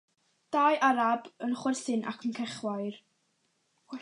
Dau 0.55 0.71
Arab 0.87 1.29
yn 1.49 1.53
chwerthin 1.61 2.09
ac 2.13 2.27
yn 2.31 2.35
cellwair. 2.39 3.01